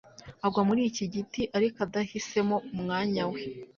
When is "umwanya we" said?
2.73-3.41